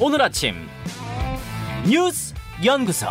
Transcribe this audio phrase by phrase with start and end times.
[0.00, 0.54] 오늘 아침
[1.90, 2.32] 뉴스
[2.64, 3.06] 연구소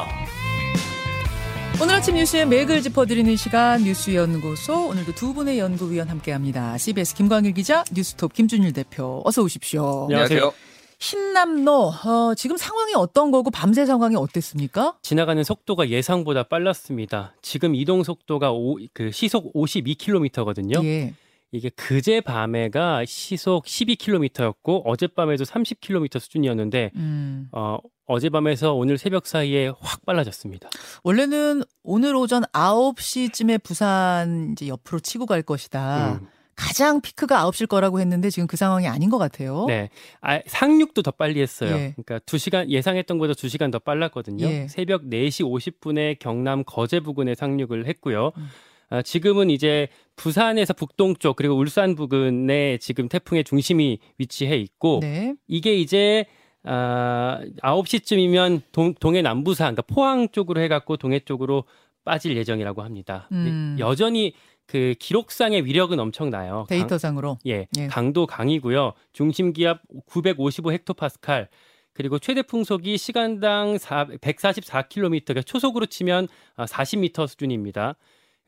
[1.81, 6.77] 오늘 아침 뉴스의 맥을 짚어드리는 시간 뉴스 연구소 오늘도 두 분의 연구위원 함께합니다.
[6.77, 10.03] CBS 김광일 기자, 뉴스톱 김준일 대표 어서 오십시오.
[10.03, 10.53] 안녕하세요.
[10.99, 14.95] 신남로 어, 지금 상황이 어떤 거고 밤새 상황이 어땠습니까?
[15.01, 17.35] 지나가는 속도가 예상보다 빨랐습니다.
[17.41, 20.83] 지금 이동 속도가 오, 그 시속 52km거든요.
[20.85, 21.13] 예.
[21.51, 27.47] 이게 그제 밤에가 시속 12km였고 어젯밤에도 30km 수준이었는데 음.
[27.51, 30.69] 어, 어젯밤에서 오늘 새벽 사이에 확 빨라졌습니다.
[31.03, 36.19] 원래는 오늘 오전 9시쯤에 부산 이제 옆으로 치고 갈 것이다.
[36.21, 36.27] 음.
[36.57, 39.65] 가장 피크가 9시일 거라고 했는데 지금 그 상황이 아닌 것 같아요.
[39.67, 39.89] 네.
[40.21, 41.69] 아, 상륙도 더 빨리 했어요.
[41.69, 41.93] 예.
[41.95, 44.47] 그러니까 2시간 예상했던 것보다 2시간 더 빨랐거든요.
[44.47, 44.67] 예.
[44.67, 48.31] 새벽 4시 50분에 경남 거제 부근에 상륙을 했고요.
[48.35, 48.47] 음.
[48.89, 55.35] 아, 지금은 이제 부산에서 북동쪽 그리고 울산 부근에 지금 태풍의 중심이 위치해 있고 네.
[55.47, 56.25] 이게 이제
[56.63, 61.63] 아, 9시쯤이면 동, 동해 남부산 그러니까 포항 쪽으로 해 갖고 동해 쪽으로
[62.03, 63.27] 빠질 예정이라고 합니다.
[63.33, 63.75] 음.
[63.79, 64.33] 여전히
[64.65, 66.65] 그 기록상의 위력은 엄청나요.
[66.69, 67.37] 강- 데이터상으로.
[67.47, 67.87] 예, 예.
[67.87, 68.93] 강도 강이고요.
[69.13, 71.47] 중심 기압 955 헥토파스칼.
[71.93, 77.95] 그리고 최대 풍속이 시간당 144km, 그러니까 초속으로 치면 40m 수준입니다.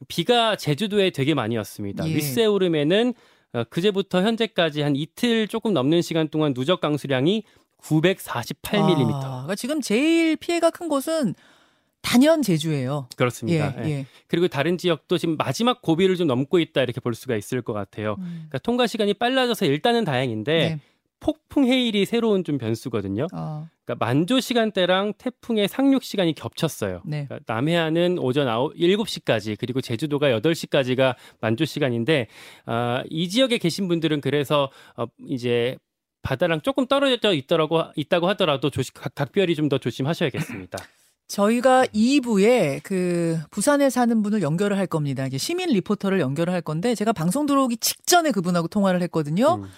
[0.08, 2.08] 비가 제주도에 되게 많이 왔습니다.
[2.08, 2.16] 예.
[2.16, 3.14] 윗세오름에는
[3.54, 7.44] 어, 그제부터 현재까지 한 이틀 조금 넘는 시간 동안 누적 강수량이
[7.82, 9.14] 948mm.
[9.14, 11.34] 아, 그러니까 지금 제일 피해가 큰 곳은
[12.02, 13.08] 단연 제주예요.
[13.12, 13.76] 예, 그렇습니다.
[13.84, 13.90] 예.
[13.90, 14.06] 예.
[14.28, 18.16] 그리고 다른 지역도 지금 마지막 고비를 좀 넘고 있다 이렇게 볼 수가 있을 것 같아요.
[18.20, 18.24] 음.
[18.50, 20.80] 그러니까 통과 시간이 빨라져서 일단은 다행인데 네.
[21.20, 23.28] 폭풍 해일이 새로운 좀 변수거든요.
[23.34, 27.02] 어, 그러니까 만조 시간대랑 태풍의 상륙 시간이 겹쳤어요.
[27.06, 27.26] 네.
[27.26, 32.28] 그러니까 남해안은 오전 9, 7시까지 그리고 제주도가 8시까지가 만조 시간인데
[32.66, 35.78] 아, 이 지역에 계신 분들은 그래서 어, 이제
[36.22, 40.78] 바다랑 조금 떨어져 있더라고 있다고 하더라도 조심 각, 각별히 좀 더 조심하셔야겠습니다.
[41.28, 45.28] 저희가 2부에 그 부산에 사는 분을 연결을 할 겁니다.
[45.28, 49.60] 이제 시민 리포터를 연결을 할 건데 제가 방송 들어오기 직전에 그분하고 통화를 했거든요.
[49.62, 49.70] 음.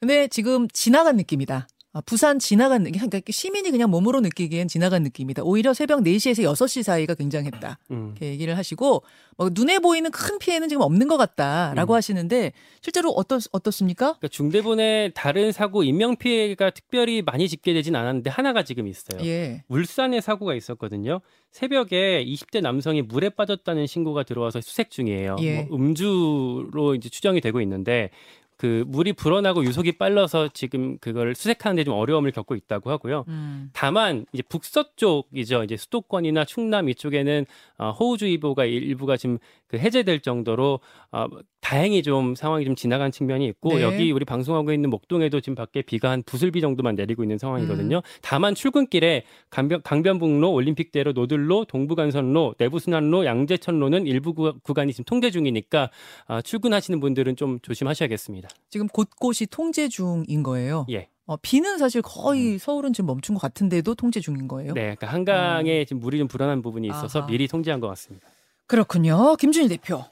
[0.00, 1.68] 근데 지금 지나간 느낌이다.
[1.96, 3.00] 아, 부산 지나간 느낌.
[3.08, 5.42] 그러니까 시민이 그냥 몸으로 느끼기엔 지나간 느낌이다.
[5.42, 7.78] 오히려 새벽 4시에서 6시 사이가 굉장했다.
[7.90, 8.08] 음.
[8.10, 9.02] 이렇게 얘기를 하시고
[9.38, 11.96] 뭐 눈에 보이는 큰 피해는 지금 없는 것 같다라고 음.
[11.96, 12.52] 하시는데
[12.82, 14.08] 실제로 어떻 어떻습니까?
[14.18, 19.24] 그러니까 중대본에 다른 사고 인명 피해가 특별히 많이 집계되진 않았는데 하나가 지금 있어요.
[19.24, 19.64] 예.
[19.68, 21.22] 울산에 사고가 있었거든요.
[21.50, 25.36] 새벽에 20대 남성이 물에 빠졌다는 신고가 들어와서 수색 중이에요.
[25.40, 25.62] 예.
[25.62, 28.10] 뭐 음주로 이제 추정이 되고 있는데
[28.56, 33.24] 그 물이 불어나고 유속이 빨라서 지금 그걸 수색하는데 좀 어려움을 겪고 있다고 하고요.
[33.28, 33.70] 음.
[33.72, 35.64] 다만 이제 북서쪽이죠.
[35.64, 37.46] 이제 수도권이나 충남 이쪽에는
[37.78, 40.80] 어, 호우주의보가 일부가 지금 그 해제될 정도로
[41.12, 41.26] 어,
[41.66, 43.82] 다행히 좀 상황이 좀 지나간 측면이 있고 네.
[43.82, 47.38] 여기 우리 방송하고 있는 목동에도 지금 밖에 비가 한 부슬비 정도만 내리고 있는 음.
[47.38, 48.02] 상황이거든요.
[48.22, 55.90] 다만 출근길에 강변, 강변북로, 올림픽대로, 노들로, 동부간선로, 내부순환로, 양재천로는 일부 구, 구간이 지금 통제 중이니까
[56.28, 58.48] 어, 출근하시는 분들은 좀 조심하셔야겠습니다.
[58.70, 60.86] 지금 곳곳이 통제 중인 거예요.
[60.90, 61.08] 예.
[61.24, 64.72] 어, 비는 사실 거의 서울은 지금 멈춘 것 같은데도 통제 중인 거예요.
[64.72, 67.22] 네, 그러니까 한강에 지금 물이 좀 불어난 부분이 있어서 음.
[67.22, 67.26] 아하.
[67.28, 68.28] 미리 통제한 것 같습니다.
[68.68, 69.34] 그렇군요.
[69.34, 70.04] 김준일 대표.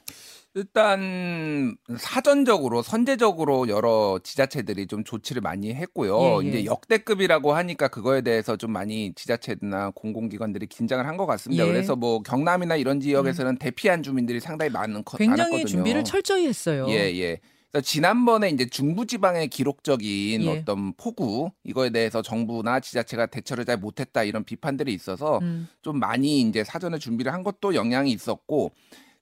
[0.55, 6.17] 일단 사전적으로 선제적으로 여러 지자체들이 좀 조치를 많이 했고요.
[6.41, 6.49] 예, 예.
[6.49, 11.63] 이제 역대급이라고 하니까 그거에 대해서 좀 많이 지자체나 공공기관들이 긴장을 한 것 같습니다.
[11.63, 11.67] 예.
[11.69, 11.73] 음.
[11.73, 15.65] 그래서 뭐 경남이나 이런 지역에서는 대피한 주민들이 상당히 많은 거- 굉장히 많았거든요.
[15.65, 16.85] 준비를 철저히 했어요.
[16.89, 17.39] 예, 예.
[17.83, 20.49] 지난번에 이제 중부지방의 기록적인 예.
[20.49, 25.67] 어떤 폭우 이거에 대해서 정부나 지자체가 대처를 잘 못했다 이런 비판들이 있어서 음.
[25.81, 28.71] 좀 많이 이제 사전에 준비를 한 것도 영향이 있었고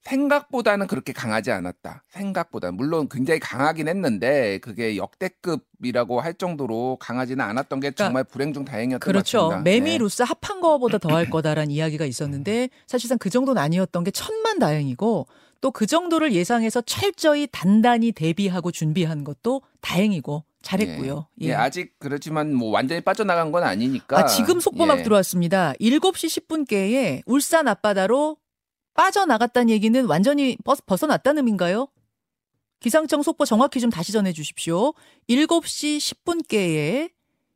[0.03, 2.03] 생각보다는 그렇게 강하지 않았다.
[2.09, 8.65] 생각보다 물론 굉장히 강하긴 했는데 그게 역대급이라고 할 정도로 강하지는 않았던 게 정말 불행 중
[8.65, 9.49] 다행이었던 것 그렇죠.
[9.49, 9.61] 같습니다.
[9.63, 9.97] 매미 네.
[9.97, 15.27] 루스 합한 거보다 더할 거다라는 이야기가 있었는데 사실상 그 정도는 아니었던 게 천만 다행이고
[15.61, 21.27] 또 그 정도를 예상해서 철저히 단단히 대비하고 준비한 것도 다행이고 잘했고요.
[21.41, 21.47] 예.
[21.47, 24.19] 예, 아직 그렇지만 뭐 완전히 빠져나간 건 아니니까.
[24.19, 25.03] 아, 지금 속보 막 예.
[25.03, 25.73] 들어왔습니다.
[25.79, 28.37] 7시 10분께에 울산 앞바다로
[28.93, 31.87] 빠져나갔다는 얘기는 완전히 벗, 벗어났다는 의미인가요?
[32.79, 34.93] 기상청 속보 정확히 좀 다시 전해 주십시오.
[35.29, 37.11] 7시 10분께에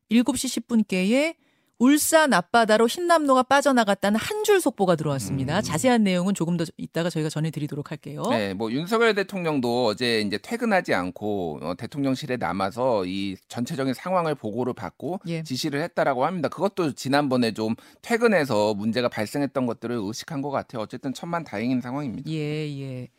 [0.10, 1.36] 7시 10분께에
[1.80, 5.58] 울산 앞바다로 흰남노가 빠져나갔다는 한 줄 속보가 들어왔습니다.
[5.58, 5.62] 음.
[5.62, 8.24] 자세한 내용은 조금 더 이따가 저희가 전해드리도록 할게요.
[8.30, 14.74] 네, 뭐 윤석열 대통령도 어제 이제 퇴근하지 않고 어, 대통령실에 남아서 이 전체적인 상황을 보고를
[14.74, 15.44] 받고 예.
[15.44, 16.48] 지시를 했다라고 합니다.
[16.48, 20.82] 그것도 지난번에 좀 퇴근해서 문제가 발생했던 것들을 의식한 것 같아요.
[20.82, 22.30] 어쨌든 천만 다행인 상황입니다.
[22.32, 23.10] 예, 예.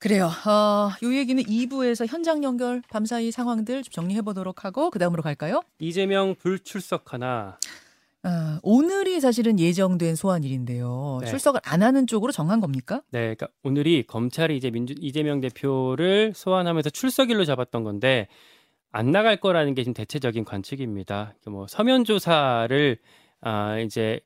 [0.00, 0.30] 그래요.
[0.46, 5.60] 어, 요 얘기는 2부에서 현장 연결 밤사이 상황들 좀 정리해 보도록 하고 그 다음으로 갈까요?
[5.78, 7.58] 이재명 불출석 하나
[8.24, 11.18] 어, 오늘이 사실은 예정된 소환일인데요.
[11.20, 11.26] 네.
[11.26, 13.02] 출석을 안 하는 쪽으로 정한 겁니까?
[13.10, 18.26] 네, 그러니까 오늘이 검찰이 이제 민주 이재명 대표를 소환하면서 출석일로 잡았던 건데
[18.92, 21.34] 안 나갈 거라는 게 지금 대체적인 관측입니다.
[21.46, 22.96] 뭐 서면 조사를
[23.42, 24.20] 아 이제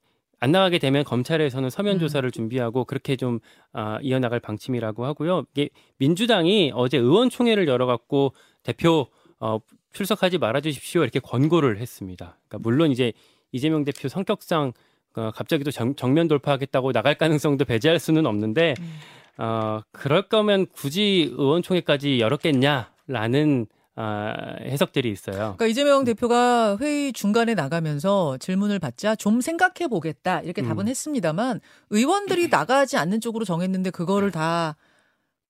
[0.45, 2.01] 안 나가게 되면 검찰에서는 서면 음.
[2.01, 3.41] 조사를 준비하고 그렇게 좀
[3.73, 5.47] 아, 이어나갈 방침이라고 하고요.
[5.55, 9.07] 이게 민주당이 어제 의원총회를 열어갖고 대표
[9.41, 9.59] 어,
[9.95, 12.37] 출석하지 말아주십시오 이렇게 권고를 했습니다.
[12.47, 13.15] 그러니까 물론 이제
[13.53, 14.75] 이재명 대표 성격상
[15.17, 19.43] 어, 갑자기 또 정, 정면 돌파하겠다고 나갈 가능성도 배제할 수는 없는데 음.
[19.43, 25.37] 어, 그럴 거면 굳이 의원총회까지 열었겠냐라는 아, 해석들이 있어요.
[25.37, 30.69] 그러니까 이재명 대표가 회의 중간에 나가면서 질문을 받자 좀 생각해 보겠다 이렇게 음.
[30.69, 31.61] 답은 했습니다만
[31.91, 34.77] 의원들이 나가지 않는 쪽으로 정했는데 그거를 다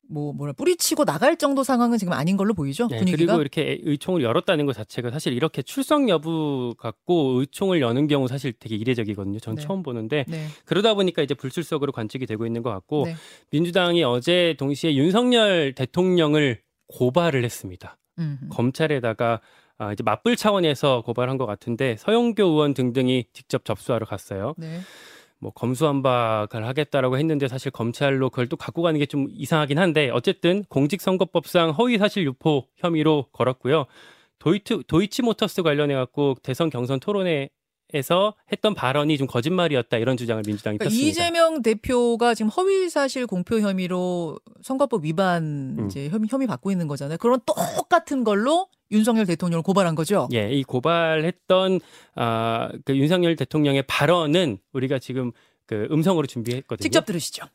[0.09, 3.37] 뭐 뭐라 뿌리치고 나갈 정도 상황은 지금 아닌 걸로 보이죠 네, 분위기가.
[3.37, 8.53] 그리고 이렇게 의총을 열었다는 것 자체가 사실 이렇게 출석 여부 갖고 의총을 여는 경우 사실
[8.53, 9.39] 되게 이례적이거든요.
[9.39, 9.63] 전 네.
[9.63, 10.47] 처음 보는데 네.
[10.65, 13.15] 그러다 보니까 이제 불출석으로 관측이 되고 있는 것 같고 네.
[13.51, 17.97] 민주당이 어제 동시에 윤석열 대통령을 고발을 했습니다.
[18.19, 18.39] 음.
[18.51, 19.41] 검찰에다가
[19.79, 24.55] 아, 이제 맞불 차원에서 고발한 것 같은데 서영교 의원 등등이 직접 접수하러 갔어요.
[24.57, 24.79] 네.
[25.41, 30.65] 뭐 검수완박을 하겠다라고 했는데 사실 검찰로 그걸 또 갖고 가는 게 좀 이상하긴 한데 어쨌든
[30.69, 33.87] 공직선거법상 허위사실 유포 혐의로 걸었고요.
[34.39, 37.51] 도이트, 도이치모터스 관련해 갖고 대선 경선 토론회
[37.95, 41.09] 에서 했던 발언이 좀 거짓말이었다 이런 주장을 민주당이 그러니까 폈습니다.
[41.09, 45.87] 이재명 대표가 지금 허위 사실 공표 혐의로 선거법 위반 음.
[45.87, 47.19] 이제 혐의, 혐의 받고 있는 거잖아요.
[47.19, 50.29] 그런 똑같은 걸로 윤석열 대통령을 고발한 거죠.
[50.33, 51.79] 예, 이 고발했던
[52.17, 55.31] 아, 그 윤석열 대통령의 발언은 우리가 지금
[55.67, 56.83] 그 음성으로 준비했거든요.
[56.83, 57.47] 직접 들으시죠.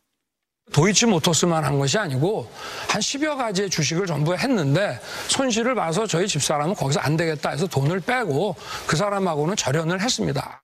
[0.74, 2.50] 도이치모터스만 한 것이 아니고
[2.90, 8.00] 한 10여 가지의 주식을 전부 했는데 손실을 봐서 저희 집사람은 거기서 안 되겠다 해서 돈을
[8.02, 8.56] 빼고
[8.88, 10.64] 그 사람하고는 절연을 했습니다.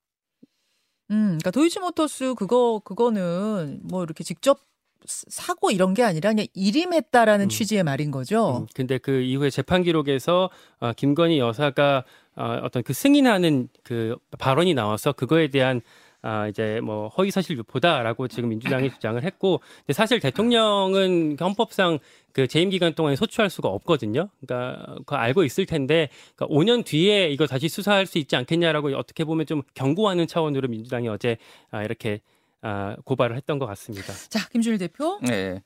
[1.11, 4.59] 음, 그러니까 도이치모터스 그거 그거는 뭐 이렇게 직접
[5.05, 7.49] 사- 사고 이런 게 아니라 그냥 일임했다라는 음.
[7.49, 8.59] 취지의 말인 거죠.
[8.61, 10.49] 음, 근데 그 이후에 재판 기록에서
[10.79, 12.03] 어, 김건희 여사가
[12.35, 15.81] 어, 어떤 그 승인하는 그 발언이 나와서 그거에 대한
[16.25, 21.99] 아 이제 뭐 허위 사실 유포다라고 지금 민주당이 주장을 했고 근데 사실 대통령은 헌법상
[22.31, 24.29] 그 재임 기간 동안에 소추할 수가 없거든요.
[24.41, 29.23] 그러니까 그거 알고 있을 텐데 그러니까 5년 뒤에 이거 다시 수사할 수 있지 않겠냐라고 어떻게
[29.23, 31.37] 보면 좀 경고하는 차원으로 민주당이 어제
[31.69, 32.21] 아 이렇게
[32.61, 34.11] 아 고발을 했던 것 같습니다.
[34.27, 35.19] 자, 김준일 대표.
[35.21, 35.61] 네.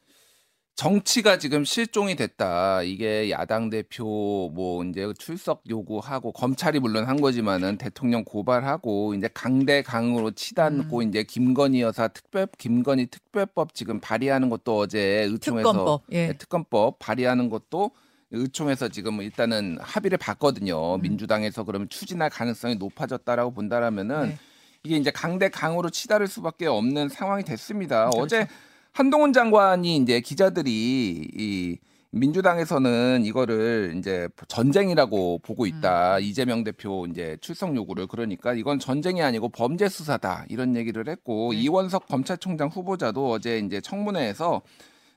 [0.80, 2.84] 정치가 지금 실종이 됐다.
[2.84, 9.82] 이게 야당 대표 뭐 이제 출석 요구하고 검찰이 물론 한 거지만은 대통령 고발하고 이제 강대
[9.82, 11.10] 강으로 치닫고 음.
[11.10, 16.04] 이제 김건희 여사 특별 김건희 특별법 지금 발의하는 것도 어제 의총에서 특검법.
[16.14, 16.28] 예.
[16.28, 17.92] 네, 특검법 발의하는 것도
[18.32, 20.96] 의총에서 지금 일단은 합의를 봤거든요.
[20.96, 21.02] 음.
[21.02, 24.38] 민주당에서 그러면 추진할 가능성이 높아졌다라고 본다라면은 네.
[24.84, 28.10] 이게 이제 강대 강으로 치달을 수밖에 없는 상황이 됐습니다.
[28.12, 28.22] 그렇죠.
[28.24, 28.48] 어제
[28.92, 31.78] 한동훈 장관이 이제 기자들이 이
[32.12, 36.18] 민주당에서는 이거를 이제 전쟁이라고 보고 있다.
[36.18, 36.24] 음.
[36.24, 41.60] 이재명 대표 이제 출석 요구를 그러니까 이건 전쟁이 아니고 범죄 수사다 이런 얘기를 했고 네.
[41.60, 44.62] 이원석 검찰총장 후보자도 어제 이제 청문회에서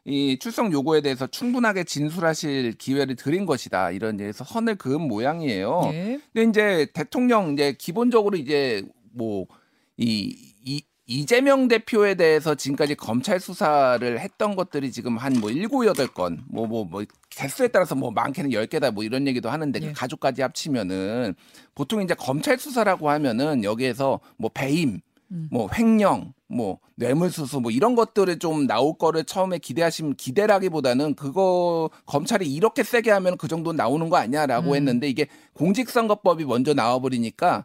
[0.05, 5.91] 이 출석 요구에 대해서 충분하게 진술하실 기회를 드린 것이다 이런 데서 선을 그은 모양이에요.
[5.95, 6.21] 예.
[6.35, 8.83] 근데 이제 대통령 이제 기본적으로 이제
[9.13, 9.47] 뭐이
[9.97, 16.39] 이, 이재명 대표에 대해서 지금까지 검찰 수사를 했던 것들이 지금 한 뭐 일곱 여덟 건
[16.49, 19.93] 뭐 뭐 뭐 개수에 따라서 뭐 많게는 열 개다 뭐 이런 얘기도 하는데 그 예.
[19.93, 21.35] 가족까지 합치면은
[21.75, 25.01] 보통 이제 검찰 수사라고 하면은 여기에서 뭐 배임
[25.33, 25.49] 음.
[25.51, 32.47] 뭐 횡령, 뭐 뇌물수수 뭐 이런 것들을 좀 나올 거를 처음에 기대하시면 기대라기보다는 그거 검찰이
[32.53, 34.77] 이렇게 세게 하면 그 정도 나오는 거 아니야라고 음.
[34.77, 37.65] 했는데 이게 공직선거법이 먼저 나와 버리니까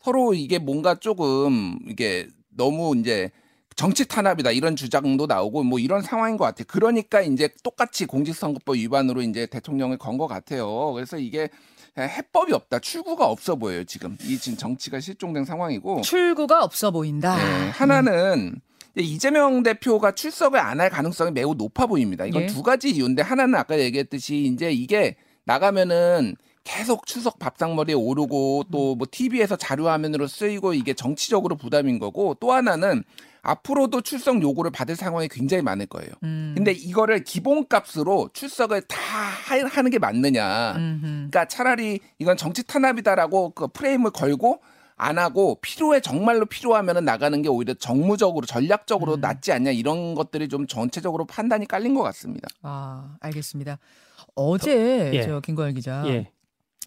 [0.00, 2.28] 서로 이게 뭔가 조금 이게
[2.58, 3.30] 너무 이제
[3.76, 6.64] 정치 탄압이다 이런 주장도 나오고 뭐 이런 상황인 것 같아요.
[6.68, 10.92] 그러니까 이제 똑같이 공직선거법 위반으로 이제 대통령을 건 것 같아요.
[10.92, 11.48] 그래서 이게
[11.96, 16.00] 해법이 없다, 출구가 없어 보여요 지금 이 지금 정치가 실종된 상황이고.
[16.02, 17.36] 출구가 없어 보인다.
[17.36, 18.60] 네, 하나는
[18.96, 22.24] 이제 이재명 대표가 출석을 안 할 가능성이 매우 높아 보입니다.
[22.26, 22.46] 이건 예.
[22.46, 26.34] 두 가지 이유인데 하나는 아까 얘기했듯이 이제 이게 나가면은
[26.68, 32.52] 계속 추석 밥상머리에 오르고 또 뭐 TV에서 자료 화면으로 쓰이고 이게 정치적으로 부담인 거고 또
[32.52, 33.04] 하나는
[33.42, 36.10] 앞으로도 출석 요구를 받을 상황이 굉장히 많을 거예요.
[36.24, 36.54] 음.
[36.56, 40.72] 근데 이거를 기본값으로 출석을 다 하- 하는 게 맞느냐.
[40.76, 41.00] 음흠.
[41.06, 44.60] 그러니까 차라리 이건 정치 탄압이다라고 그 프레임을 걸고
[44.96, 49.20] 안 하고 필요해 정말로 필요하면은 나가는 게 오히려 정무적으로 전략적으로 음.
[49.20, 52.48] 낫지 않냐 이런 것들이 좀 전체적으로 판단이 깔린 것 같습니다.
[52.62, 53.78] 아, 알겠습니다.
[54.34, 55.22] 어제 예.
[55.22, 56.30] 저 김광일 기자 예.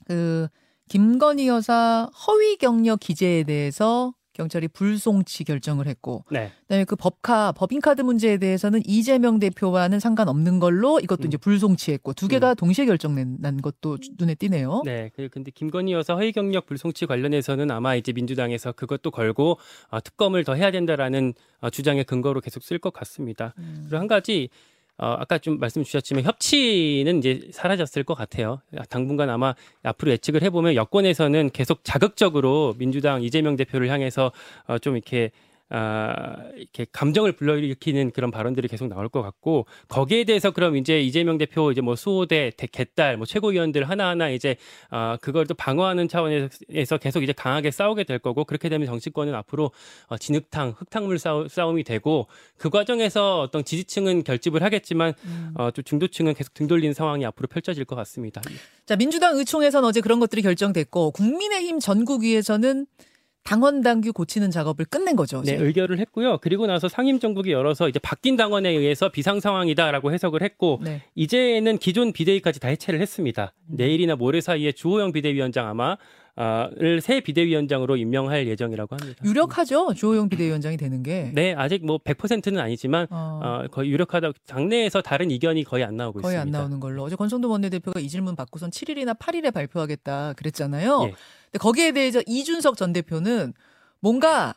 [0.08, 0.48] 그
[0.89, 6.51] 김건희 여사 허위 경력 기재에 대해서 경찰이 불송치 결정을 했고 네.
[6.62, 11.27] 그다음에 그 법카 법인카드 문제에 대해서는 이재명 대표와는 상관없는 걸로 이것도 음.
[11.27, 14.84] 이제 불송치했고 두 개가 동시에 결정난 것도 주- 눈에 띄네요.
[14.86, 15.12] 네.
[15.15, 19.58] 그- 근데 김건희 여사 허위 경력 불송치 관련해서는 아마 이제 민주당에서 그것도 걸고
[19.89, 23.53] 어, 특검을 더 해야 된다라는 어, 주장의 근거로 계속 쓸 것 같습니다.
[23.60, 23.81] 음.
[23.84, 24.50] 그리고 한 가지
[25.01, 28.62] 어, 아까 좀 말씀 주셨지만 협치는 이제 사라졌을 것 같아요.
[28.88, 34.31] 당분간 아마 앞으로 예측을 해보면 여권에서는 계속 자극적으로 민주당 이재명 대표를 향해서
[34.67, 35.31] 어, 좀 이렇게
[35.74, 41.38] 아, 이렇게 감정을 불러일으키는 그런 발언들이 계속 나올 것 같고 거기에 대해서 그럼 이제 이재명
[41.38, 44.58] 대표 이제 뭐 수호대 대- 개딸 뭐 최고위원들 하나하나 이제
[44.90, 49.72] 아 그걸 또 방어하는 차원에서 계속 이제 강하게 싸우게 될 거고 그렇게 되면 정치권은 앞으로
[50.08, 55.54] 어, 진흙탕 흙탕물 싸우, 싸움이 되고 그 과정에서 어떤 지지층은 결집을 하겠지만 음.
[55.56, 58.42] 어, 또 중도층은 계속 등 돌리는 상황이 앞으로 펼쳐질 것 같습니다.
[58.86, 62.88] 자 민주당 의총에서는 어제 그런 것들이 결정됐고 국민의힘 전국위에서는
[63.43, 65.41] 당원 당규 고치는 작업을 끝낸 거죠.
[65.41, 65.63] 네, 어제.
[65.63, 66.38] 의결을 했고요.
[66.41, 71.01] 그리고 나서 상임정국이 열어서 이제 바뀐 당원에 의해서 비상 상황이다라고 해석을 했고 네.
[71.15, 73.53] 이제는 기존 비대위까지 다 해체를 했습니다.
[73.69, 73.75] 음.
[73.77, 75.98] 내일이나 모레 사이에 주호영 비대위원장 아마
[76.38, 79.21] 아, 을새 비대위원장으로 임명할 예정이라고 합니다.
[79.25, 79.93] 유력하죠.
[79.93, 81.31] 주호영 비대위원장이 되는 게.
[81.33, 84.31] 네, 아직 뭐 100%는 아니지만 어, 어, 거의 유력하다.
[84.48, 86.57] 당내에서 다른 이견이 거의 안 나오고 거의 안 있습니다.
[86.57, 87.03] 나오는 걸로.
[87.03, 91.07] 어제 권성동 원내대표가 이 질문 받고선 7일이나 8일에 발표하겠다 그랬잖아요.
[91.10, 91.13] 예.
[91.51, 93.53] 근데 거기에 대해서 이준석 전 대표는
[94.00, 94.55] 뭔가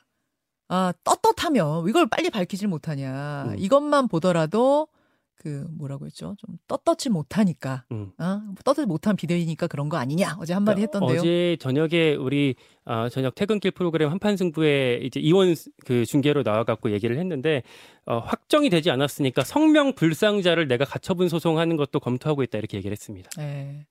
[0.68, 3.46] 아, 떳떳하면 이걸 빨리 밝히질 못하냐.
[3.48, 3.56] 음.
[3.58, 4.88] 이것만 보더라도
[5.36, 6.34] 그 뭐라고 했죠?
[6.38, 7.84] 좀 떳떳지 못하니까.
[7.92, 8.12] 음.
[8.18, 8.40] 어?
[8.64, 10.36] 떳떳지 못한 비대위니까 그런 거 아니냐.
[10.40, 11.20] 어제 한마디 했던데요.
[11.20, 12.54] 어제 저녁에 우리
[12.86, 17.62] 아, 저녁 퇴근길 프로그램 한판 승부에 이제 이원 그 중계로 나와 갖고 얘기를 했는데
[18.06, 23.28] 어, 확정이 되지 않았으니까 성명 불상자를 내가 가처분 소송하는 것도 검토하고 있다 이렇게 얘기를 했습니다.
[23.36, 23.86] 네.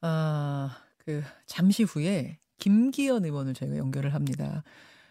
[0.00, 4.62] 아, 그 잠시 후에 김기현 의원을 저희가 연결을 합니다.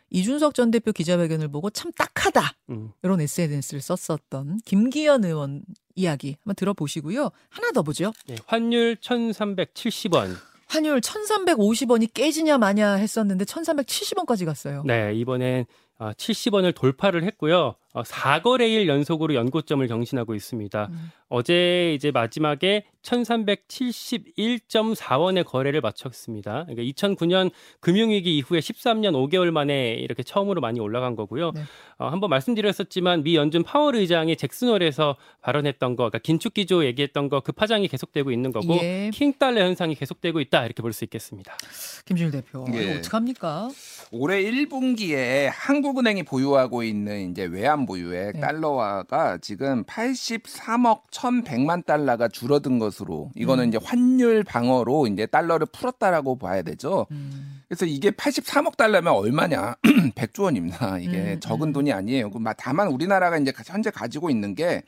[0.09, 2.41] 이준석 전 대표 기자회견을 보고 참 딱하다.
[2.69, 2.91] 음.
[3.01, 5.63] 이런 SNS를 썼었던 김기현 의원
[5.95, 7.29] 이야기 한번 들어보시고요.
[7.49, 8.13] 하나 더 보죠.
[8.27, 10.35] 네, 환율 1,370원.
[10.67, 14.83] 환율 1,350원이 깨지냐 마냐 했었는데 1,370원까지 갔어요.
[14.85, 15.65] 네, 이번엔
[15.97, 17.75] 아, 70원을 돌파를 했고요.
[17.93, 20.87] 어, 4거래일 연속으로 연고점을 경신하고 있습니다.
[20.91, 21.11] 음.
[21.29, 26.65] 어제 이제 마지막에 1371.4원의 거래를 마쳤습니다.
[26.67, 31.51] 그러니까 2009년 금융위기 이후에 13년 5개월 만에 이렇게 처음으로 많이 올라간 거고요.
[31.51, 31.61] 네.
[31.97, 37.41] 어, 한번 말씀드렸었지만 미 연준 파월 의장이 잭슨홀에서 발언했던 거, 그러니까 긴축 기조 얘기했던 거
[37.41, 39.09] 그 파장이 계속되고 있는 거고 예.
[39.11, 41.57] 킹 달러 현상이 계속되고 있다 이렇게 볼 수 있겠습니다.
[42.05, 42.65] 김준일 대표.
[42.73, 42.97] 예.
[42.99, 43.69] 어떡합니까?
[44.11, 48.39] 올해 1분기에 한국은행이 보유하고 있는 이제 외환 보유액 네.
[48.39, 53.69] 달러화가 지금 83억 1,100만 달러가 줄어든 것으로 이거는 음.
[53.69, 57.07] 이제 환율 방어로 이제 달러를 풀었다라고 봐야 되죠.
[57.11, 57.61] 음.
[57.67, 59.75] 그래서 이게 83억 달러면 얼마냐?
[60.15, 60.97] 100조 원입니다.
[60.99, 61.73] 이게 음, 적은 음.
[61.73, 62.29] 돈이 아니에요.
[62.29, 64.81] 그 마- 다만 우리나라가 이제 현재 가지고 있는 게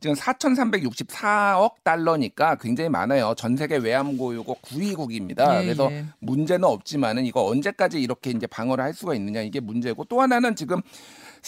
[0.00, 3.34] 지금 4,364억 달러니까 굉장히 많아요.
[3.36, 5.58] 전 세계 외환보유국 9위국입니다.
[5.60, 6.04] 예, 그래서 예.
[6.20, 10.80] 문제는 없지만은 이거 언제까지 이렇게 이제 방어를 할 수가 있느냐 이게 문제고 또 하나는 지금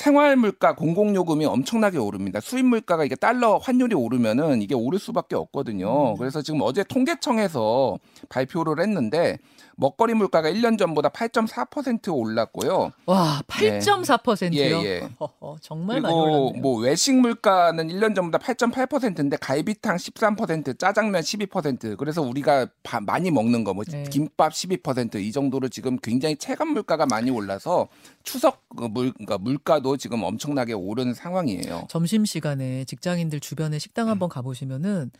[0.00, 2.40] 생활 물가 공공 요금이 엄청나게 오릅니다.
[2.40, 6.12] 수입 물가가 이게 달러 환율이 오르면은 이게 오를 수밖에 없거든요.
[6.12, 6.16] 음.
[6.16, 7.98] 그래서 지금 어제 통계청에서
[8.30, 9.36] 발표를 했는데
[9.80, 12.90] 먹거리 물가가 1년 전보다 8.4% 올랐고요.
[13.06, 14.58] 와, 8.4%요.
[14.58, 15.08] 예, 예.
[15.18, 16.60] 허허, 정말 많이 올랐네요.
[16.60, 21.96] 뭐 외식 물가는 1년 전보다 8.8%인데 갈비탕 13%, 짜장면 12%.
[21.96, 24.04] 그래서 우리가 바- 많이 먹는 거뭐 네.
[24.10, 27.88] 김밥 12%이 정도로 지금 굉장히 체감 물가가 많이 올라서
[28.22, 31.86] 추석 그 물, 그러니까 물가도 지금 엄청나게 오른 상황이에요.
[31.88, 35.10] 점심 시간에 직장인들 주변에 식당 한번 가 보시면은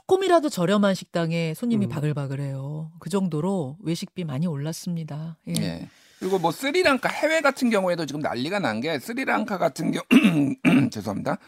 [0.00, 1.88] 조금이라도 저렴한 식당에 손님이 음.
[1.88, 2.92] 바글바글해요.
[2.98, 5.38] 그 정도로 외식비 많이 올랐습니다.
[5.48, 5.54] 예.
[5.58, 5.88] 예.
[6.18, 10.04] 그리고 뭐 스리랑카 해외 같은 경우에도 지금 난리가 난 게 스리랑카 같은 경우
[10.90, 11.38] 죄송합니다.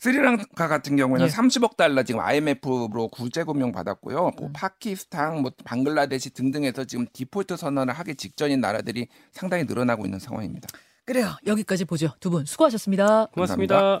[0.00, 1.30] 스리랑카 같은 경우에는 예.
[1.30, 4.32] 30억 달러 지금 IMF로 구제 금융 받았고요.
[4.38, 4.52] 뭐 음.
[4.52, 10.68] 파키스탄, 뭐 방글라데시 등등에서 지금 디폴트 선언을 하기 직전인 나라들이 상당히 늘어나고 있는 상황입니다.
[11.06, 11.34] 그래요.
[11.46, 12.12] 여기까지 보죠.
[12.20, 13.26] 두 분 수고하셨습니다.
[13.32, 14.00] 고맙습니다.